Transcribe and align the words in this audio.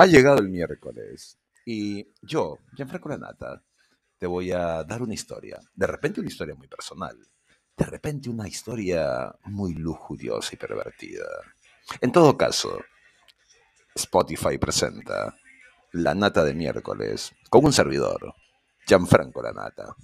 Ha 0.00 0.06
llegado 0.06 0.38
el 0.38 0.48
miércoles 0.48 1.38
y 1.66 2.08
yo, 2.22 2.56
Gianfranco 2.74 3.10
Lanata, 3.10 3.62
te 4.16 4.26
voy 4.26 4.50
a 4.50 4.82
dar 4.82 5.02
una 5.02 5.12
historia. 5.12 5.60
De 5.74 5.86
repente 5.86 6.20
una 6.20 6.30
historia 6.30 6.54
muy 6.54 6.68
personal. 6.68 7.18
De 7.76 7.84
repente 7.84 8.30
una 8.30 8.48
historia 8.48 9.30
muy 9.44 9.74
lujuriosa 9.74 10.54
y 10.54 10.56
pervertida. 10.56 11.26
En 12.00 12.12
todo 12.12 12.34
caso, 12.38 12.80
Spotify 13.94 14.56
presenta 14.56 15.36
La 15.92 16.14
Nata 16.14 16.44
de 16.44 16.54
miércoles 16.54 17.32
con 17.50 17.66
un 17.66 17.72
servidor, 17.74 18.34
Gianfranco 18.86 19.42
Lanata. 19.42 19.94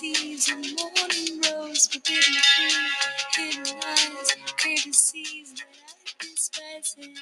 The 0.00 0.14
fantasies 0.14 0.48
and 0.50 0.64
morning 0.78 1.40
rose 1.42 1.86
forbidden 1.88 2.34
fruit 2.54 2.74
hidden 3.36 3.64
lies 3.80 4.36
courtesies 4.56 5.54
that 5.54 5.66
I 6.20 6.26
despise 6.34 6.94
him 6.96 7.14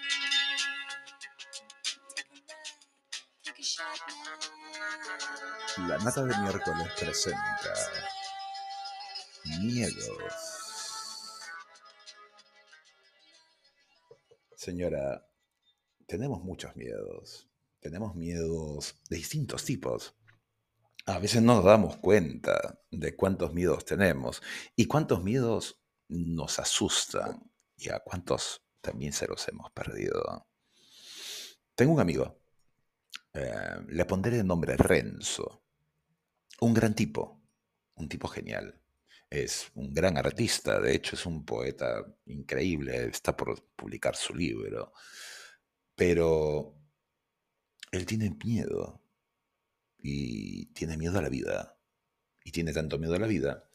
take 2.15 2.27
a 2.27 2.39
ride 2.49 2.75
take 3.45 3.59
a 3.59 3.63
shot 3.63 3.99
now 4.09 5.89
La 5.89 5.99
Nata 5.99 6.25
de 6.25 6.35
miércoles 6.39 6.89
presenta 6.99 7.75
Miedos. 9.61 10.35
Señora, 14.55 15.27
tenemos 16.07 16.43
muchos 16.43 16.77
miedos. 16.77 17.49
Tenemos 17.81 18.15
miedos 18.15 18.95
de 19.09 19.17
distintos 19.17 19.65
tipos. 19.65 20.15
A 21.07 21.19
veces 21.19 21.43
no 21.43 21.57
nos 21.57 21.65
damos 21.65 21.97
cuenta 21.97 22.79
de 22.91 23.17
cuántos 23.17 23.53
miedos 23.55 23.85
tenemos 23.85 24.43
y 24.77 24.87
cuántos 24.87 25.23
miedos 25.23 25.81
nos 26.09 26.59
asustan 26.59 27.51
y 27.77 27.89
a 27.89 28.01
cuántos 28.01 28.63
también 28.81 29.13
se 29.13 29.27
los 29.27 29.47
hemos 29.49 29.71
perdido. 29.73 30.47
Tengo 31.75 31.93
un 31.93 32.01
amigo, 32.01 32.41
eh, 33.33 33.77
le 33.89 34.05
pondré 34.05 34.39
el 34.39 34.47
nombre 34.47 34.77
Renzo, 34.77 35.63
un 36.61 36.75
gran 36.75 36.95
tipo, 36.95 37.41
un 37.95 38.09
tipo 38.09 38.29
genial. 38.29 38.77
Es 39.31 39.71
un 39.75 39.95
gran 39.95 40.19
artista, 40.19 40.81
de 40.81 40.95
hecho 40.95 41.15
es 41.15 41.25
un 41.25 41.45
poeta 41.45 42.05
increíble, 42.27 43.05
está 43.07 43.37
por 43.37 43.63
publicar 43.77 44.17
su 44.17 44.35
libro, 44.35 44.93
pero 45.95 46.75
él 47.93 48.05
tiene 48.07 48.37
miedo 48.45 49.01
y 50.03 50.67
tiene 50.73 50.97
miedo 50.97 51.19
a 51.19 51.23
la 51.23 51.29
vida. 51.29 51.79
Y 52.45 52.53
tiene 52.53 52.73
tanto 52.73 52.99
miedo 52.99 53.15
a 53.15 53.19
la 53.19 53.27
vida 53.27 53.69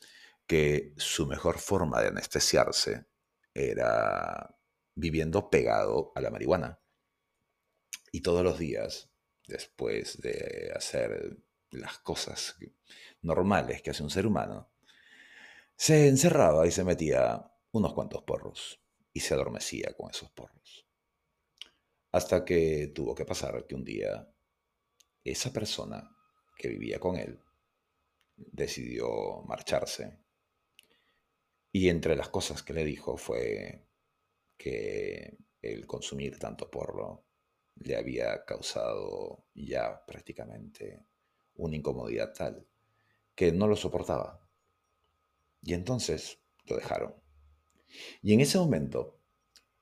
que 0.48 0.94
su 0.98 1.26
mejor 1.26 1.59
forma 1.59 2.02
de 2.02 2.08
anestesiarse 2.08 3.06
era 3.54 4.56
viviendo 4.96 5.50
pegado 5.50 6.12
a 6.16 6.22
la 6.22 6.30
marihuana. 6.30 6.80
Y 8.12 8.22
todos 8.22 8.44
los 8.44 8.58
días, 8.59 9.09
después 9.47 10.22
de 10.22 10.72
hacer 10.75 11.38
las 11.72 12.00
cosas 12.00 12.56
normales 13.22 13.81
que 13.81 13.91
hace 13.91 14.03
un 14.03 14.09
ser 14.09 14.25
humano, 14.25 14.72
se 15.75 16.08
encerraba 16.08 16.66
y 16.66 16.72
se 16.72 16.84
metía 16.84 17.52
unos 17.72 17.94
cuantos 17.94 18.24
porros 18.24 18.81
y 19.12 19.19
se 19.19 19.34
adormecía 19.34 19.94
con 19.97 20.09
esos 20.09 20.31
porros. 20.31 20.88
Hasta 22.12 22.46
que 22.46 22.91
tuvo 22.96 23.14
que 23.14 23.25
pasar 23.25 23.66
que 23.68 23.75
un 23.75 23.84
día 23.84 24.31
esa 25.24 25.52
persona 25.52 26.15
que 26.55 26.69
vivía 26.69 26.99
con 26.99 27.17
él 27.17 27.39
decidió 28.38 29.41
marcharse. 29.43 30.19
Y 31.71 31.89
entre 31.89 32.16
las 32.16 32.29
cosas 32.29 32.63
que 32.63 32.73
le 32.73 32.85
dijo 32.85 33.17
fue 33.17 33.88
que 34.57 35.38
el 35.61 35.85
consumir 35.85 36.39
tanto 36.39 36.69
porro 36.69 37.25
le 37.75 37.97
había 37.97 38.45
causado 38.45 39.45
ya 39.53 40.05
prácticamente 40.05 41.05
una 41.55 41.75
incomodidad 41.75 42.33
tal 42.33 42.67
que 43.33 43.51
no 43.51 43.67
lo 43.67 43.75
soportaba. 43.75 44.47
Y 45.61 45.73
entonces 45.73 46.39
lo 46.66 46.77
dejaron. 46.77 47.16
Y 48.22 48.33
en 48.33 48.39
ese 48.39 48.57
momento, 48.57 49.19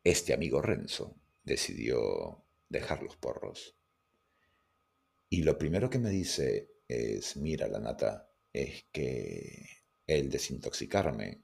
este 0.03 0.33
amigo 0.33 0.61
Renzo 0.61 1.15
decidió 1.43 2.45
dejar 2.69 3.03
los 3.03 3.15
porros. 3.17 3.77
Y 5.33 5.41
lo 5.41 5.57
primero 5.57 5.89
que 5.89 5.97
me 5.97 6.11
dice 6.11 6.75
es, 6.87 7.37
mira, 7.37 7.67
la 7.67 7.79
nata, 7.79 8.29
es 8.53 8.85
que 8.91 9.67
el 10.05 10.29
desintoxicarme 10.29 11.41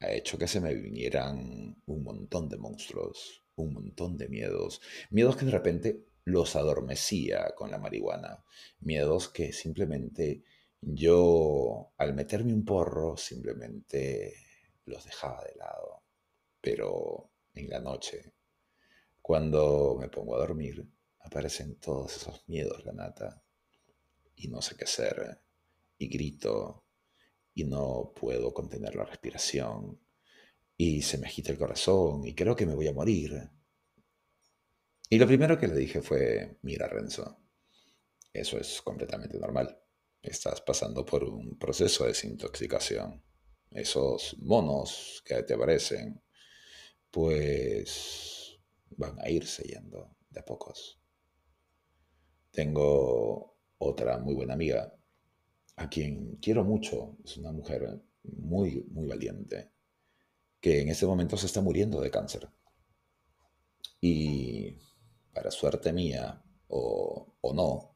ha 0.00 0.12
hecho 0.12 0.38
que 0.38 0.48
se 0.48 0.62
me 0.62 0.74
vinieran 0.74 1.76
un 1.84 2.02
montón 2.02 2.48
de 2.48 2.56
monstruos, 2.56 3.44
un 3.56 3.74
montón 3.74 4.16
de 4.16 4.30
miedos, 4.30 4.80
miedos 5.10 5.36
que 5.36 5.44
de 5.44 5.50
repente 5.50 6.06
los 6.24 6.56
adormecía 6.56 7.54
con 7.54 7.70
la 7.70 7.76
marihuana, 7.76 8.42
miedos 8.80 9.28
que 9.28 9.52
simplemente 9.52 10.42
yo 10.80 11.92
al 11.98 12.14
meterme 12.14 12.54
un 12.54 12.64
porro 12.64 13.18
simplemente 13.18 14.36
los 14.86 15.04
dejaba 15.04 15.44
de 15.44 15.54
lado, 15.56 16.02
pero 16.62 17.30
en 17.52 17.68
la 17.68 17.80
noche 17.80 18.32
cuando 19.20 19.98
me 20.00 20.08
pongo 20.08 20.36
a 20.36 20.38
dormir, 20.38 20.86
aparecen 21.26 21.76
todos 21.80 22.16
esos 22.16 22.48
miedos, 22.48 22.84
la 22.84 22.92
nata, 22.92 23.42
y 24.34 24.48
no 24.48 24.62
sé 24.62 24.76
qué 24.76 24.84
hacer, 24.84 25.40
y 25.98 26.08
grito, 26.08 26.86
y 27.54 27.64
no 27.64 28.12
puedo 28.14 28.54
contener 28.54 28.94
la 28.94 29.04
respiración, 29.04 30.00
y 30.76 31.02
se 31.02 31.18
me 31.18 31.26
agita 31.26 31.52
el 31.52 31.58
corazón, 31.58 32.26
y 32.26 32.34
creo 32.34 32.54
que 32.54 32.66
me 32.66 32.74
voy 32.74 32.86
a 32.88 32.92
morir. 32.92 33.50
Y 35.08 35.18
lo 35.18 35.26
primero 35.26 35.58
que 35.58 35.68
le 35.68 35.76
dije 35.76 36.02
fue, 36.02 36.58
mira 36.62 36.88
Renzo, 36.88 37.38
eso 38.32 38.58
es 38.58 38.82
completamente 38.82 39.38
normal. 39.38 39.80
Estás 40.20 40.60
pasando 40.60 41.04
por 41.04 41.24
un 41.24 41.58
proceso 41.58 42.04
de 42.04 42.10
desintoxicación. 42.10 43.22
Esos 43.70 44.36
monos 44.38 45.22
que 45.24 45.42
te 45.42 45.54
aparecen, 45.54 46.22
pues 47.10 48.58
van 48.96 49.18
a 49.20 49.28
irse 49.30 49.62
yendo 49.62 50.16
de 50.28 50.40
a 50.40 50.44
pocos. 50.44 51.00
Tengo 52.56 53.54
otra 53.76 54.16
muy 54.16 54.34
buena 54.34 54.54
amiga, 54.54 54.90
a 55.76 55.90
quien 55.90 56.36
quiero 56.36 56.64
mucho, 56.64 57.18
es 57.22 57.36
una 57.36 57.52
mujer 57.52 58.00
muy, 58.22 58.82
muy 58.92 59.06
valiente, 59.06 59.72
que 60.58 60.80
en 60.80 60.88
este 60.88 61.04
momento 61.04 61.36
se 61.36 61.44
está 61.44 61.60
muriendo 61.60 62.00
de 62.00 62.10
cáncer. 62.10 62.48
Y 64.00 64.74
para 65.34 65.50
suerte 65.50 65.92
mía, 65.92 66.42
o, 66.68 67.34
o 67.42 67.52
no, 67.52 67.94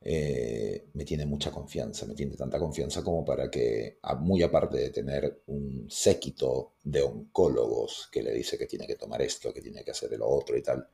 eh, 0.00 0.88
me 0.94 1.04
tiene 1.04 1.26
mucha 1.26 1.50
confianza, 1.50 2.06
me 2.06 2.14
tiene 2.14 2.34
tanta 2.34 2.58
confianza 2.58 3.04
como 3.04 3.26
para 3.26 3.50
que, 3.50 3.98
muy 4.20 4.42
aparte 4.42 4.78
de 4.78 4.88
tener 4.88 5.42
un 5.48 5.86
séquito 5.90 6.76
de 6.82 7.02
oncólogos 7.02 8.08
que 8.10 8.22
le 8.22 8.32
dice 8.32 8.56
que 8.56 8.66
tiene 8.66 8.86
que 8.86 8.96
tomar 8.96 9.20
esto, 9.20 9.52
que 9.52 9.60
tiene 9.60 9.84
que 9.84 9.90
hacer 9.90 10.12
lo 10.12 10.28
otro 10.30 10.56
y 10.56 10.62
tal, 10.62 10.88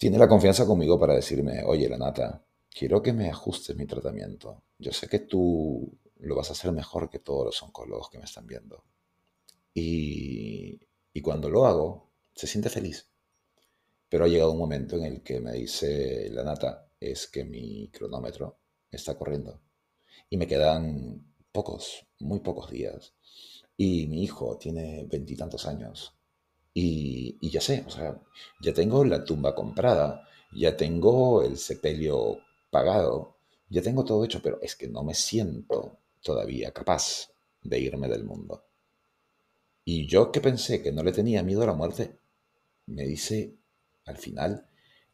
tiene 0.00 0.16
la 0.16 0.28
confianza 0.28 0.64
conmigo 0.64 0.98
para 0.98 1.14
decirme, 1.14 1.62
oye, 1.62 1.86
Lanata, 1.86 2.42
quiero 2.70 3.02
que 3.02 3.12
me 3.12 3.28
ajustes 3.28 3.76
mi 3.76 3.84
tratamiento. 3.84 4.62
Yo 4.78 4.92
sé 4.92 5.08
que 5.08 5.18
tú 5.18 5.92
lo 6.20 6.34
vas 6.34 6.48
a 6.48 6.54
hacer 6.54 6.72
mejor 6.72 7.10
que 7.10 7.18
todos 7.18 7.44
los 7.44 7.62
oncólogos 7.62 8.08
que 8.08 8.16
me 8.16 8.24
están 8.24 8.46
viendo. 8.46 8.82
Y, 9.74 10.80
y 11.12 11.20
cuando 11.20 11.50
lo 11.50 11.66
hago, 11.66 12.08
se 12.34 12.46
siente 12.46 12.70
feliz. 12.70 13.10
Pero 14.08 14.24
ha 14.24 14.28
llegado 14.28 14.52
un 14.52 14.58
momento 14.58 14.96
en 14.96 15.04
el 15.04 15.22
que 15.22 15.38
me 15.38 15.52
dice, 15.52 16.30
Lanata, 16.30 16.88
es 16.98 17.26
que 17.26 17.44
mi 17.44 17.88
cronómetro 17.88 18.56
está 18.90 19.18
corriendo 19.18 19.60
y 20.30 20.38
me 20.38 20.46
quedan 20.46 21.26
pocos, 21.52 22.06
muy 22.20 22.40
pocos 22.40 22.70
días. 22.70 23.12
Y 23.76 24.06
mi 24.06 24.22
hijo 24.22 24.56
tiene 24.56 25.04
veintitantos 25.04 25.66
años 25.66 26.14
y, 26.72 27.50
ya 27.50 27.60
sé, 27.60 27.84
o 27.86 27.90
sea, 27.90 28.20
ya 28.60 28.72
tengo 28.72 29.04
la 29.04 29.24
tumba 29.24 29.54
comprada, 29.54 30.26
ya 30.52 30.76
tengo 30.76 31.42
el 31.42 31.58
sepelio 31.58 32.38
pagado, 32.70 33.36
ya 33.68 33.82
tengo 33.82 34.04
todo 34.04 34.24
hecho, 34.24 34.40
pero 34.42 34.60
es 34.62 34.76
que 34.76 34.88
no 34.88 35.02
me 35.02 35.14
siento 35.14 35.98
todavía 36.22 36.72
capaz 36.72 37.30
de 37.62 37.78
irme 37.78 38.08
del 38.08 38.24
mundo. 38.24 38.64
Y 39.84 40.06
yo 40.06 40.30
que 40.30 40.40
pensé 40.40 40.82
que 40.82 40.92
no 40.92 41.02
le 41.02 41.12
tenía 41.12 41.42
miedo 41.42 41.62
a 41.62 41.66
la 41.66 41.74
muerte, 41.74 42.18
me 42.86 43.04
dice 43.04 43.56
al 44.06 44.16
final 44.16 44.66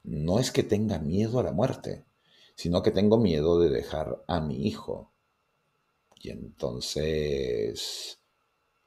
no 0.06 0.38
es 0.38 0.52
que 0.52 0.62
tenga 0.62 0.98
miedo 0.98 1.40
a 1.40 1.42
la 1.42 1.52
muerte, 1.52 2.04
sino 2.54 2.82
que 2.82 2.92
tengo 2.92 3.18
miedo 3.18 3.58
de 3.58 3.70
dejar 3.70 4.22
a 4.28 4.40
mi 4.40 4.66
hijo. 4.66 5.12
Y 6.22 6.30
entonces 6.30 8.20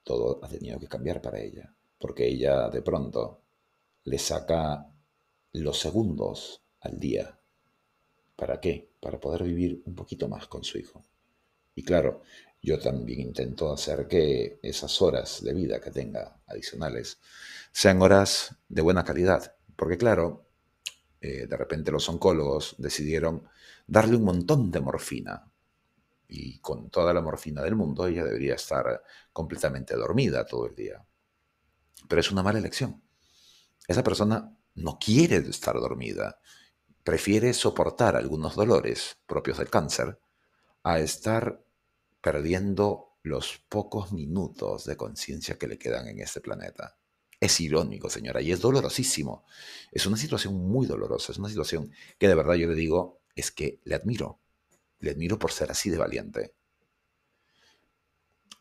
todo 0.04 0.40
ha 0.44 0.48
tenido 0.48 0.80
que 0.80 0.88
cambiar 0.88 1.22
para 1.22 1.40
ella, 1.40 1.76
porque 2.00 2.28
ella 2.28 2.70
de 2.70 2.82
pronto 2.82 3.44
le 4.06 4.18
saca 4.18 4.90
los 5.54 5.80
segundos 5.80 6.64
al 6.82 7.00
día. 7.00 7.40
¿Para 8.36 8.60
qué? 8.60 8.90
Para 9.00 9.20
poder 9.20 9.44
vivir 9.44 9.84
un 9.86 9.96
poquito 9.96 10.28
más 10.28 10.48
con 10.48 10.64
su 10.64 10.78
hijo. 10.78 11.04
Y 11.76 11.84
claro, 11.84 12.24
yo 12.62 12.80
también 12.80 13.22
intento 13.22 13.72
hacer 13.72 14.08
que 14.08 14.60
esas 14.62 15.02
horas 15.02 15.44
de 15.44 15.54
vida 15.54 15.80
que 15.80 15.92
tenga 15.92 16.42
adicionales 16.48 17.20
sean 17.72 18.02
horas 18.02 18.56
de 18.68 18.82
buena 18.82 19.04
calidad. 19.04 19.56
Porque 19.76 19.98
claro, 19.98 20.46
eh, 21.22 21.48
de 21.48 21.58
repente 21.58 21.92
los 21.92 22.08
oncólogos 22.10 22.76
decidieron 22.78 23.48
darle 23.88 24.18
un 24.18 24.24
montón 24.24 24.72
de 24.72 24.82
morfina. 24.82 25.52
Y 26.28 26.60
con 26.60 26.90
toda 26.90 27.14
la 27.14 27.22
morfina 27.22 27.62
del 27.64 27.76
mundo 27.76 28.08
ella 28.08 28.24
debería 28.24 28.56
estar 28.56 29.04
completamente 29.34 29.96
dormida 29.96 30.46
todo 30.46 30.68
el 30.68 30.76
día. 30.76 31.04
Pero 32.08 32.22
es 32.22 32.32
una 32.32 32.44
mala 32.44 32.60
elección. 32.60 33.02
Esa 33.88 34.04
persona 34.04 34.56
no 34.76 34.98
quiere 35.00 35.38
estar 35.38 35.76
dormida. 35.76 36.40
Prefiere 37.04 37.54
soportar 37.54 38.16
algunos 38.16 38.56
dolores 38.56 39.18
propios 39.26 39.58
del 39.58 39.70
cáncer 39.70 40.20
a 40.84 41.00
estar 41.00 41.64
perdiendo 42.22 43.18
los 43.24 43.64
pocos 43.70 44.12
minutos 44.12 44.86
de 44.86 44.96
conciencia 44.96 45.58
que 45.58 45.68
le 45.68 45.78
quedan 45.78 46.08
en 46.08 46.20
este 46.20 46.42
planeta. 46.42 46.98
Es 47.40 47.60
irónico, 47.62 48.10
señora, 48.10 48.42
y 48.42 48.52
es 48.52 48.60
dolorosísimo. 48.60 49.46
Es 49.92 50.06
una 50.06 50.18
situación 50.18 50.56
muy 50.56 50.88
dolorosa, 50.88 51.32
es 51.32 51.38
una 51.38 51.50
situación 51.50 51.92
que 52.18 52.28
de 52.28 52.36
verdad 52.36 52.56
yo 52.56 52.68
le 52.68 52.76
digo, 52.76 53.22
es 53.36 53.52
que 53.52 53.80
le 53.84 53.96
admiro. 53.96 54.40
Le 55.00 55.12
admiro 55.12 55.40
por 55.40 55.52
ser 55.52 55.72
así 55.72 55.90
de 55.90 55.98
valiente. 55.98 56.54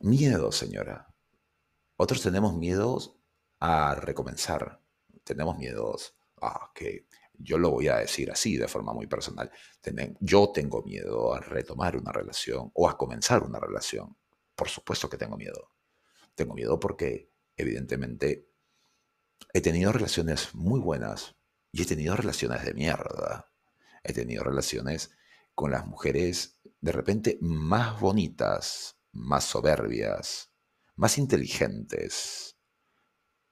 Miedo, 0.01 0.53
señora. 0.53 1.13
Otros 1.97 2.23
tenemos 2.23 2.55
miedos 2.55 3.18
a 3.61 3.95
recomenzar. 3.95 4.81
Tenemos 5.25 5.59
miedos 5.59 6.15
a 6.41 6.71
que 6.75 7.07
yo 7.39 7.59
lo 7.59 7.71
voy 7.71 7.89
a 7.89 7.97
decir 7.99 8.31
así 8.31 8.57
de 8.57 8.69
forma 8.69 8.93
muy 8.93 9.07
personal. 9.07 9.51
Yo 10.21 10.51
tengo 10.53 10.83
miedo 10.83 11.35
a 11.35 11.41
retomar 11.41 11.97
una 11.97 12.13
relación 12.13 12.71
o 12.75 12.89
a 12.89 12.97
comenzar 12.97 13.43
una 13.43 13.61
relación. 13.61 14.17
Por 14.55 14.69
supuesto 14.69 15.09
que 15.09 15.17
tengo 15.17 15.37
miedo. 15.37 15.71
Tengo 16.35 16.55
miedo 16.55 16.79
porque 16.81 17.31
evidentemente 17.57 18.49
he 19.53 19.61
tenido 19.61 19.93
relaciones 19.93 20.55
muy 20.55 20.81
buenas 20.81 21.37
y 21.71 21.83
he 21.83 21.87
tenido 21.87 22.17
relaciones 22.17 22.65
de 22.65 22.75
mierda. 22.75 23.53
He 24.03 24.13
tenido 24.13 24.43
relaciones 24.43 25.11
con 25.55 25.71
las 25.71 25.87
mujeres 25.87 26.61
de 26.81 26.93
repente 26.93 27.39
más 27.41 28.01
bonitas, 28.01 28.97
más 29.13 29.45
soberbias, 29.45 30.51
más 30.97 31.19
inteligentes 31.19 32.58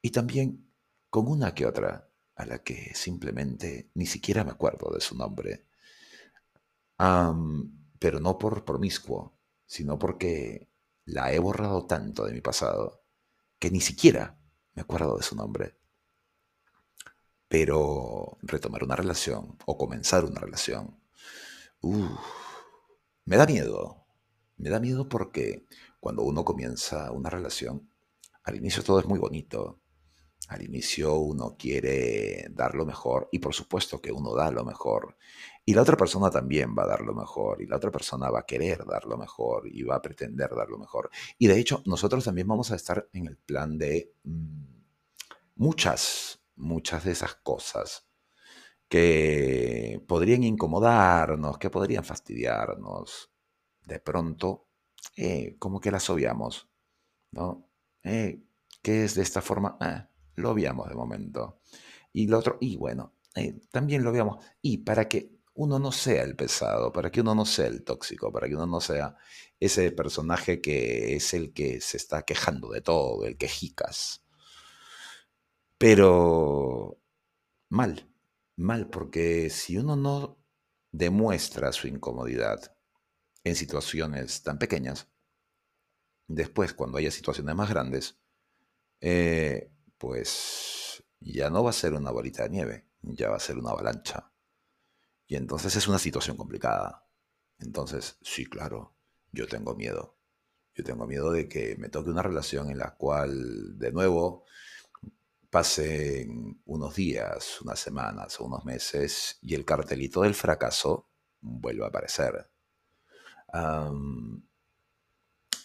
y 0.07 0.11
también 0.11 0.73
con 1.11 1.27
una 1.27 1.53
que 1.53 1.67
otra 1.67 2.09
a 2.37 2.47
la 2.47 2.63
que 2.63 2.95
simplemente 2.95 3.91
ni 3.95 4.07
siquiera 4.07 4.45
me 4.45 4.53
acuerdo 4.53 4.95
de 4.95 5.01
su 5.01 5.17
nombre. 5.17 5.67
pero 7.99 8.21
no 8.21 8.39
por 8.39 8.65
promiscuo, 8.65 9.37
sino 9.67 9.99
porque 9.99 10.69
la 11.07 11.33
he 11.33 11.41
borrado 11.41 11.87
tanto 11.87 12.25
de 12.25 12.33
mi 12.33 12.41
pasado 12.41 13.03
que 13.59 13.71
ni 13.73 13.81
siquiera 13.81 14.39
me 14.75 14.83
acuerdo 14.83 15.17
de 15.17 15.25
su 15.25 15.35
nombre. 15.35 15.77
Pero 17.49 18.39
retomar 18.43 18.85
una 18.85 18.95
relación 18.95 19.59
o 19.67 19.77
comenzar 19.77 20.25
una 20.25 20.41
relación, 20.41 21.01
me 23.25 23.37
da 23.37 23.47
miedo. 23.47 24.07
Me 24.57 24.71
da 24.71 24.79
miedo 24.79 25.09
porque 25.09 25.67
cuando 25.99 26.23
uno 26.23 26.45
comienza 26.45 27.11
una 27.11 27.29
relación, 27.29 27.91
al 28.45 28.55
inicio 28.55 28.85
todo 28.85 29.01
es 29.01 29.07
muy 29.07 29.19
bonito. 29.19 29.81
Al 30.49 30.63
inicio 30.63 31.17
uno 31.17 31.57
quiere 31.59 32.47
dar 32.51 32.75
lo 32.75 32.87
mejor 32.87 33.29
y 33.33 33.41
por 33.41 33.55
supuesto 33.55 34.01
que 34.01 34.13
uno 34.13 34.35
da 34.35 34.51
lo 34.51 34.65
mejor. 34.65 35.17
Y 35.65 35.75
la 35.75 35.83
otra 35.83 35.97
persona 35.97 36.31
también 36.31 36.75
va 36.79 36.85
a 36.85 36.87
dar 36.87 37.01
lo 37.01 37.15
mejor 37.15 37.61
y 37.61 37.67
la 37.67 37.77
otra 37.77 37.91
persona 37.91 38.31
va 38.31 38.41
a 38.41 38.47
querer 38.47 38.85
dar 38.87 39.05
lo 39.07 39.17
mejor 39.17 39.67
y 39.67 39.83
va 39.83 39.97
a 39.97 40.03
pretender 40.03 40.55
dar 40.55 40.69
lo 40.69 40.79
mejor. 40.79 41.11
Y 41.39 41.49
de 41.49 41.59
hecho 41.59 41.83
nosotros 41.87 42.25
también 42.25 42.47
vamos 42.47 42.71
a 42.71 42.77
estar 42.77 43.09
en 43.13 43.27
el 43.27 43.37
plan 43.37 43.77
de 43.77 44.13
mm, 44.23 44.65
muchas, 45.57 46.41
muchas 46.55 47.05
de 47.05 47.13
esas 47.13 47.35
cosas 47.37 48.07
que 48.89 50.01
podrían 50.07 50.45
incomodarnos, 50.45 51.59
que 51.59 51.71
podrían 51.71 52.05
fastidiarnos. 52.05 53.33
De 53.85 54.01
pronto, 54.01 54.69
eh, 55.17 55.57
como 55.59 55.81
que 55.81 55.91
las 55.91 56.09
obviamos, 56.11 56.69
¿no? 57.33 57.69
Eh, 58.05 58.43
¿Qué 58.83 59.05
es 59.05 59.15
de 59.15 59.23
esta 59.23 59.43
forma? 59.43 59.77
Ah, 59.81 60.09
lo 60.37 60.51
obviamos 60.51 60.89
de 60.89 60.95
momento. 60.95 61.61
Y 62.13 62.29
lo 62.29 62.39
otro, 62.39 62.59
y 62.61 62.77
bueno, 62.77 63.15
eh, 63.35 63.61
también 63.71 64.05
lo 64.05 64.13
veamos. 64.13 64.45
Y 64.63 64.79
para 64.79 65.09
que 65.09 65.37
uno 65.55 65.79
no 65.79 65.93
sea 65.93 66.23
el 66.23 66.37
pesado, 66.37 66.93
para 66.93 67.11
que 67.11 67.21
uno 67.21 67.35
no 67.35 67.47
sea 67.47 67.67
el 67.67 67.83
tóxico, 67.85 68.33
para 68.33 68.49
que 68.49 68.55
uno 68.55 68.67
no 68.67 68.81
sea 68.81 69.17
ese 69.59 69.91
personaje 69.93 70.61
que 70.61 71.17
es 71.17 71.35
el 71.35 71.53
que 71.53 71.81
se 71.81 71.97
está 71.97 72.23
quejando 72.23 72.71
de 72.71 72.83
todo, 72.83 73.25
el 73.25 73.37
quejicas. 73.39 74.23
Pero 75.79 76.99
mal, 77.69 78.09
mal, 78.57 78.89
porque 78.89 79.51
si 79.51 79.77
uno 79.79 79.97
no 79.97 80.39
demuestra 80.93 81.73
su 81.73 81.89
incomodidad 81.89 82.75
en 83.45 83.57
situaciones 83.57 84.43
tan 84.43 84.59
pequeñas, 84.59 85.09
después 86.29 86.75
cuando 86.75 86.99
haya 86.99 87.11
situaciones 87.11 87.55
más 87.55 87.69
grandes, 87.71 88.19
eh, 89.01 89.71
pues 89.99 91.05
ya 91.21 91.51
no 91.51 91.65
va 91.65 91.71
a 91.71 91.75
ser 91.75 91.95
una 91.95 92.11
bolita 92.11 92.45
de 92.45 92.51
nieve, 92.51 92.89
ya 93.03 93.31
va 93.31 93.37
a 93.37 93.41
ser 93.41 93.59
una 93.59 93.71
avalancha. 93.71 94.33
Y 95.27 95.37
entonces 95.37 95.75
es 95.77 95.89
una 95.89 95.99
situación 95.99 96.37
complicada. 96.37 97.09
Entonces, 97.59 98.19
sí, 98.23 98.47
claro, 98.47 98.97
yo 99.33 99.47
tengo 99.49 99.75
miedo. 99.75 100.17
Yo 100.75 100.85
tengo 100.85 101.07
miedo 101.07 101.33
de 101.33 101.49
que 101.49 101.77
me 101.79 101.89
toque 101.89 102.11
una 102.11 102.23
relación 102.23 102.71
en 102.71 102.79
la 102.79 102.95
cual, 102.97 103.79
de 103.79 103.93
nuevo, 103.93 104.45
pasen 105.51 106.61
unos 106.67 106.95
días, 106.95 107.61
unas 107.63 107.81
semanas 107.81 108.39
o 108.41 108.45
unos 108.45 108.65
meses 108.65 109.39
y 109.41 109.55
el 109.55 109.65
cartelito 109.65 110.23
del 110.23 110.35
fracaso 110.35 111.09
vuelva 111.41 111.87
a 111.87 111.89
aparecer. 111.89 112.51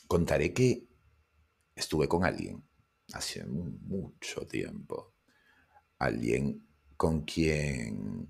contaré 0.07 0.53
que 0.53 0.87
estuve 1.75 2.07
con 2.07 2.23
alguien 2.23 2.63
hace 3.13 3.45
mucho 3.45 4.47
tiempo, 4.47 5.13
alguien 5.99 6.67
con 6.97 7.21
quien 7.21 8.29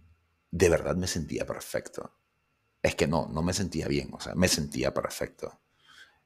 de 0.49 0.69
verdad 0.69 0.95
me 0.95 1.07
sentía 1.07 1.45
perfecto. 1.45 2.17
Es 2.81 2.95
que 2.95 3.07
no, 3.07 3.27
no 3.27 3.43
me 3.43 3.53
sentía 3.53 3.87
bien, 3.87 4.09
o 4.13 4.19
sea, 4.19 4.33
me 4.35 4.47
sentía 4.47 4.93
perfecto. 4.93 5.61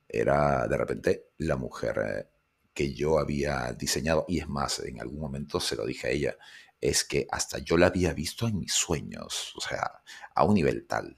Era 0.08 0.68
de 0.68 0.78
repente 0.78 1.32
la 1.40 1.58
mujer 1.58 2.02
eh, 2.06 2.30
que 2.74 2.94
yo 2.94 3.20
había 3.20 3.74
diseñado, 3.74 4.26
y 4.28 4.40
es 4.40 4.48
más, 4.48 4.80
en 4.80 5.00
algún 5.02 5.20
momento 5.20 5.60
se 5.60 5.76
lo 5.76 5.86
dije 5.86 6.08
a 6.08 6.12
ella, 6.12 6.38
es 6.80 7.04
que 7.04 7.28
hasta 7.32 7.60
yo 7.60 7.78
la 7.78 7.88
había 7.88 8.14
visto 8.14 8.48
en 8.48 8.60
mis 8.60 8.74
sueños, 8.74 9.54
o 9.56 9.62
sea, 9.62 10.04
a 10.34 10.44
un 10.44 10.54
nivel 10.54 10.86
tal 10.86 11.18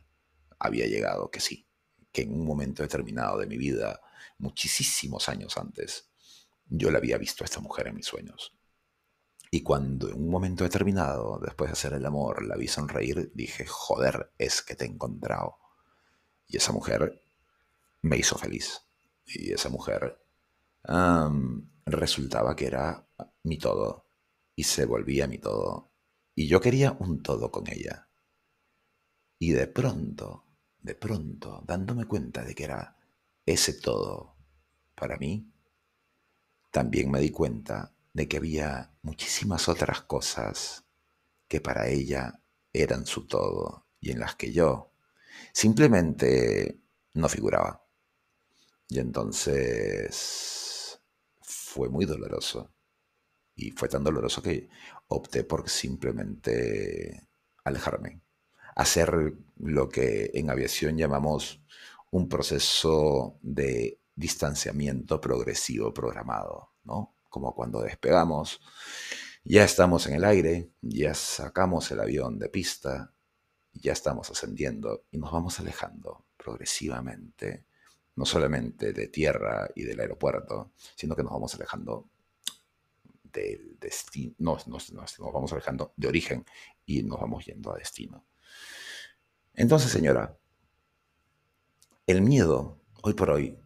había 0.59 0.87
llegado 0.87 1.29
que 1.29 1.39
sí, 1.39 1.67
que 2.11 2.23
en 2.23 2.33
un 2.33 2.45
momento 2.45 2.83
determinado 2.83 3.37
de 3.37 3.47
mi 3.47 3.57
vida, 3.57 3.99
muchísimos 4.37 5.29
años 5.29 5.57
antes, 5.57 6.09
yo 6.69 6.91
la 6.91 6.97
había 6.97 7.17
visto 7.17 7.43
a 7.43 7.45
esta 7.45 7.59
mujer 7.59 7.87
en 7.87 7.95
mis 7.95 8.05
sueños. 8.05 8.57
Y 9.49 9.63
cuando 9.63 10.09
en 10.09 10.15
un 10.15 10.29
momento 10.29 10.63
determinado, 10.63 11.39
después 11.39 11.69
de 11.69 11.73
hacer 11.73 11.93
el 11.93 12.05
amor, 12.05 12.45
la 12.45 12.57
vi 12.57 12.67
sonreír, 12.67 13.31
dije, 13.33 13.65
joder, 13.65 14.33
es 14.37 14.61
que 14.61 14.75
te 14.75 14.85
he 14.85 14.87
encontrado. 14.87 15.57
Y 16.47 16.57
esa 16.57 16.73
mujer 16.73 17.21
me 18.01 18.17
hizo 18.17 18.37
feliz. 18.37 18.81
Y 19.25 19.53
esa 19.53 19.69
mujer 19.69 20.21
resultaba 21.85 22.55
que 22.55 22.67
era 22.67 23.07
mi 23.43 23.57
todo. 23.57 24.05
Y 24.55 24.63
se 24.63 24.85
volvía 24.85 25.27
mi 25.27 25.37
todo. 25.37 25.91
Y 26.35 26.47
yo 26.47 26.59
quería 26.59 26.97
un 26.99 27.23
todo 27.23 27.51
con 27.51 27.67
ella. 27.67 28.09
Y 29.39 29.51
de 29.51 29.67
pronto, 29.67 30.45
de 30.79 30.95
pronto, 30.95 31.63
dándome 31.65 32.05
cuenta 32.05 32.43
de 32.43 32.53
que 32.53 32.63
era 32.65 32.97
ese 33.45 33.73
todo 33.73 34.35
para 34.95 35.17
mí, 35.17 35.51
también 36.77 37.09
me 37.09 37.19
di 37.19 37.31
cuenta 37.31 37.91
de 38.13 38.27
que 38.27 38.37
había 38.37 38.91
muchísimas 39.01 39.67
otras 39.67 40.03
cosas 40.03 40.85
que 41.47 41.59
para 41.59 41.87
ella 41.87 42.39
eran 42.71 43.07
su 43.07 43.25
todo 43.25 43.87
y 43.99 44.11
en 44.11 44.19
las 44.19 44.35
que 44.35 44.51
yo 44.51 44.91
simplemente 45.51 46.79
no 47.15 47.27
figuraba. 47.29 47.83
Y 48.89 48.99
entonces 48.99 51.01
fue 51.41 51.89
muy 51.89 52.05
doloroso. 52.05 52.71
Y 53.55 53.71
fue 53.71 53.89
tan 53.89 54.03
doloroso 54.03 54.43
que 54.43 54.69
opté 55.07 55.43
por 55.43 55.67
simplemente 55.67 57.27
alejarme. 57.63 58.21
hacer 58.75 59.33
lo 59.57 59.89
que 59.89 60.29
en 60.35 60.51
aviación 60.51 60.95
llamamos 60.95 61.59
un 62.11 62.29
proceso 62.29 63.39
de 63.41 63.99
distanciamiento 64.17 65.21
progresivo 65.21 65.93
programado, 65.93 66.71
¿no? 66.83 67.15
Como 67.29 67.53
cuando 67.53 67.81
despegamos, 67.81 68.59
ya 69.43 69.63
estamos 69.63 70.07
en 70.07 70.15
el 70.15 70.25
aire, 70.25 70.71
ya 70.81 71.13
sacamos 71.13 71.89
el 71.91 71.99
avión 71.99 72.39
de 72.39 72.49
pista, 72.49 73.13
ya 73.73 73.93
estamos 73.93 74.29
ascendiendo 74.31 75.05
y 75.11 75.19
nos 75.19 75.31
vamos 75.31 75.59
alejando 75.59 76.25
progresivamente, 76.35 77.65
no 78.15 78.25
solamente 78.25 78.91
de 78.91 79.07
tierra 79.07 79.69
y 79.75 79.83
del 79.83 79.99
aeropuerto, 79.99 80.71
sino 80.95 81.15
que 81.15 81.21
nos 81.21 81.31
vamos 81.31 81.53
alejando 81.53 82.09
del 83.23 83.77
destino, 83.79 84.33
nos, 84.39 84.67
nos, 84.67 84.91
nos, 84.91 85.17
vamos 85.19 85.53
alejando 85.53 85.93
de 85.95 86.07
origen 86.07 86.43
y 86.87 87.03
nos 87.03 87.19
vamos 87.19 87.45
yendo 87.45 87.71
a 87.71 87.77
destino. 87.77 88.25
Entonces, 89.53 89.91
señora, 89.91 90.35
el 92.07 92.21
miedo, 92.21 92.79
hoy 93.03 93.13
por 93.13 93.29
hoy, 93.29 93.59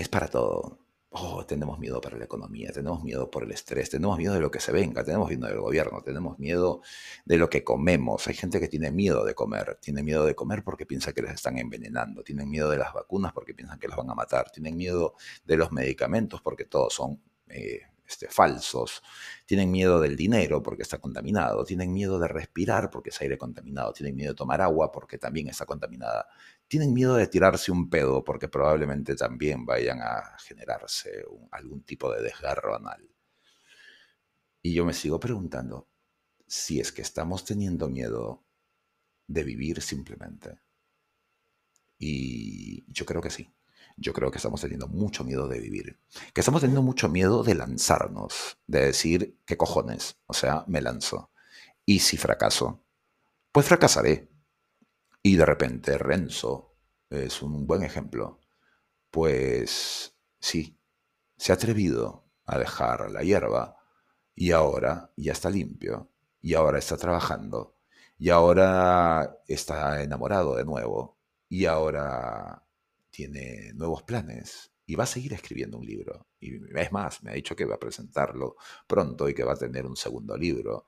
es 0.00 0.08
para 0.08 0.28
todo. 0.28 0.78
Oh, 1.12 1.44
tenemos 1.44 1.78
miedo 1.80 2.00
para 2.00 2.16
la 2.16 2.24
economía, 2.24 2.70
tenemos 2.72 3.02
miedo 3.02 3.28
por 3.32 3.42
el 3.42 3.50
estrés, 3.50 3.90
tenemos 3.90 4.16
miedo 4.16 4.32
de 4.32 4.40
lo 4.40 4.48
que 4.50 4.60
se 4.60 4.70
venga, 4.70 5.02
tenemos 5.02 5.28
miedo 5.28 5.48
del 5.48 5.58
gobierno, 5.58 6.02
tenemos 6.02 6.38
miedo 6.38 6.82
de 7.24 7.36
lo 7.36 7.50
que 7.50 7.64
comemos. 7.64 8.28
Hay 8.28 8.34
gente 8.34 8.60
que 8.60 8.68
tiene 8.68 8.92
miedo 8.92 9.24
de 9.24 9.34
comer, 9.34 9.78
tiene 9.80 10.04
miedo 10.04 10.24
de 10.24 10.36
comer 10.36 10.62
porque 10.62 10.86
piensa 10.86 11.12
que 11.12 11.22
les 11.22 11.32
están 11.34 11.58
envenenando, 11.58 12.22
tienen 12.22 12.48
miedo 12.48 12.70
de 12.70 12.78
las 12.78 12.92
vacunas 12.94 13.32
porque 13.32 13.54
piensan 13.54 13.80
que 13.80 13.88
los 13.88 13.96
van 13.96 14.10
a 14.10 14.14
matar, 14.14 14.50
tienen 14.52 14.76
miedo 14.76 15.14
de 15.44 15.56
los 15.56 15.72
medicamentos 15.72 16.40
porque 16.42 16.64
todos 16.66 16.94
son 16.94 17.20
eh, 17.48 17.80
este, 18.10 18.28
falsos, 18.28 19.02
tienen 19.46 19.70
miedo 19.70 20.00
del 20.00 20.16
dinero 20.16 20.62
porque 20.62 20.82
está 20.82 20.98
contaminado, 20.98 21.64
tienen 21.64 21.92
miedo 21.92 22.18
de 22.18 22.26
respirar 22.26 22.90
porque 22.90 23.10
es 23.10 23.20
aire 23.20 23.38
contaminado, 23.38 23.92
tienen 23.92 24.16
miedo 24.16 24.32
de 24.32 24.36
tomar 24.36 24.60
agua 24.60 24.90
porque 24.90 25.16
también 25.16 25.48
está 25.48 25.64
contaminada, 25.64 26.26
tienen 26.70 26.94
miedo 26.94 27.16
de 27.16 27.26
tirarse 27.26 27.72
un 27.72 27.90
pedo 27.90 28.22
porque 28.22 28.46
probablemente 28.46 29.16
también 29.16 29.66
vayan 29.66 30.00
a 30.02 30.38
generarse 30.38 31.24
algún 31.50 31.82
tipo 31.82 32.12
de 32.12 32.22
desgarro 32.22 32.76
anal. 32.76 33.10
Y 34.62 34.72
yo 34.72 34.84
me 34.84 34.94
sigo 34.94 35.18
preguntando 35.18 35.88
si 36.46 36.78
es 36.78 36.92
que 36.92 37.02
estamos 37.02 37.44
teniendo 37.44 37.88
miedo 37.88 38.44
de 39.26 39.42
vivir 39.42 39.82
simplemente. 39.82 40.60
Y 41.98 42.84
yo 42.92 43.04
creo 43.04 43.20
que 43.20 43.30
sí. 43.30 43.52
Yo 43.96 44.12
creo 44.12 44.30
que 44.30 44.38
estamos 44.38 44.60
teniendo 44.60 44.86
mucho 44.86 45.24
miedo 45.24 45.48
de 45.48 45.58
vivir. 45.58 45.98
Que 46.32 46.40
estamos 46.40 46.60
teniendo 46.60 46.82
mucho 46.82 47.08
miedo 47.08 47.42
de 47.42 47.56
lanzarnos, 47.56 48.58
de 48.68 48.86
decir, 48.86 49.40
¿qué 49.44 49.56
cojones? 49.56 50.18
O 50.26 50.34
sea, 50.34 50.64
me 50.68 50.80
lanzo. 50.80 51.32
Y 51.84 51.98
si 51.98 52.16
fracaso, 52.16 52.84
pues 53.50 53.66
fracasaré. 53.66 54.30
Y 55.22 55.36
de 55.36 55.44
repente 55.44 55.98
Renzo 55.98 56.74
es 57.10 57.42
un 57.42 57.66
buen 57.66 57.82
ejemplo. 57.82 58.40
Pues 59.10 60.14
sí, 60.38 60.78
se 61.36 61.52
ha 61.52 61.56
atrevido 61.56 62.24
a 62.46 62.58
dejar 62.58 63.10
la 63.10 63.22
hierba 63.22 63.76
y 64.34 64.52
ahora 64.52 65.12
ya 65.16 65.32
está 65.32 65.50
limpio 65.50 66.10
y 66.40 66.54
ahora 66.54 66.78
está 66.78 66.96
trabajando 66.96 67.76
y 68.18 68.30
ahora 68.30 69.38
está 69.46 70.02
enamorado 70.02 70.54
de 70.54 70.64
nuevo 70.64 71.18
y 71.48 71.66
ahora 71.66 72.64
tiene 73.10 73.72
nuevos 73.74 74.02
planes 74.02 74.72
y 74.86 74.94
va 74.94 75.04
a 75.04 75.06
seguir 75.06 75.32
escribiendo 75.32 75.78
un 75.78 75.86
libro. 75.86 76.26
Y 76.40 76.56
es 76.78 76.92
más, 76.92 77.22
me 77.22 77.30
ha 77.30 77.34
dicho 77.34 77.56
que 77.56 77.64
va 77.64 77.76
a 77.76 77.80
presentarlo 77.80 78.56
pronto 78.86 79.28
y 79.28 79.34
que 79.34 79.44
va 79.44 79.52
a 79.52 79.56
tener 79.56 79.86
un 79.86 79.96
segundo 79.96 80.36
libro. 80.36 80.86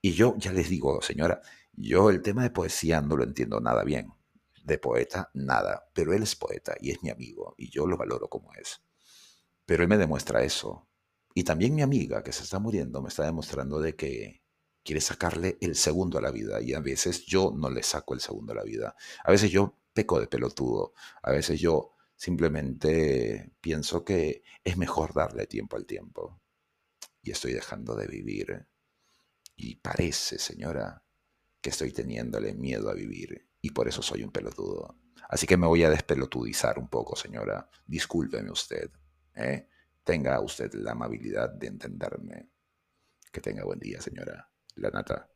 Y 0.00 0.12
yo 0.12 0.34
ya 0.38 0.52
les 0.52 0.68
digo, 0.68 1.00
señora, 1.02 1.40
yo 1.76 2.10
el 2.10 2.22
tema 2.22 2.42
de 2.42 2.50
poesía 2.50 3.00
no 3.00 3.16
lo 3.16 3.24
entiendo 3.24 3.60
nada 3.60 3.84
bien. 3.84 4.12
De 4.62 4.78
poeta, 4.78 5.30
nada. 5.34 5.90
Pero 5.92 6.12
él 6.12 6.22
es 6.22 6.36
poeta 6.36 6.74
y 6.80 6.90
es 6.90 7.02
mi 7.02 7.10
amigo 7.10 7.54
y 7.58 7.70
yo 7.70 7.86
lo 7.86 7.96
valoro 7.96 8.28
como 8.28 8.52
es. 8.54 8.80
Pero 9.66 9.82
él 9.82 9.88
me 9.88 9.98
demuestra 9.98 10.42
eso. 10.42 10.88
Y 11.34 11.44
también 11.44 11.74
mi 11.74 11.82
amiga 11.82 12.22
que 12.22 12.32
se 12.32 12.44
está 12.44 12.58
muriendo 12.58 13.02
me 13.02 13.08
está 13.08 13.24
demostrando 13.24 13.80
de 13.80 13.96
que 13.96 14.42
quiere 14.84 15.00
sacarle 15.00 15.58
el 15.60 15.74
segundo 15.74 16.18
a 16.18 16.22
la 16.22 16.30
vida 16.30 16.60
y 16.60 16.74
a 16.74 16.80
veces 16.80 17.24
yo 17.26 17.52
no 17.56 17.70
le 17.70 17.82
saco 17.82 18.14
el 18.14 18.20
segundo 18.20 18.52
a 18.52 18.56
la 18.56 18.62
vida. 18.62 18.94
A 19.24 19.30
veces 19.30 19.50
yo 19.50 19.78
peco 19.92 20.20
de 20.20 20.28
pelotudo, 20.28 20.92
a 21.22 21.30
veces 21.30 21.60
yo 21.60 21.94
simplemente 22.14 23.52
pienso 23.60 24.04
que 24.04 24.42
es 24.62 24.76
mejor 24.76 25.14
darle 25.14 25.46
tiempo 25.46 25.76
al 25.76 25.86
tiempo. 25.86 26.40
Y 27.22 27.30
estoy 27.30 27.52
dejando 27.52 27.96
de 27.96 28.06
vivir. 28.06 28.66
Y 29.56 29.76
parece, 29.76 30.38
señora, 30.38 31.03
que 31.64 31.70
estoy 31.70 31.92
teniéndole 31.92 32.52
miedo 32.52 32.90
a 32.90 32.94
vivir 32.94 33.48
y 33.62 33.70
por 33.70 33.88
eso 33.88 34.02
soy 34.02 34.22
un 34.22 34.30
pelotudo. 34.30 34.98
Así 35.30 35.46
que 35.46 35.56
me 35.56 35.66
voy 35.66 35.82
a 35.82 35.88
despelotudizar 35.88 36.78
un 36.78 36.88
poco, 36.88 37.16
señora. 37.16 37.70
Discúlpeme 37.86 38.50
usted. 38.50 38.90
¿eh? 39.34 39.66
Tenga 40.04 40.38
usted 40.40 40.74
la 40.74 40.92
amabilidad 40.92 41.48
de 41.48 41.68
entenderme. 41.68 42.50
Que 43.32 43.40
tenga 43.40 43.64
buen 43.64 43.78
día, 43.78 43.98
señora. 44.02 44.50
La 44.74 44.90
nata. 44.90 45.30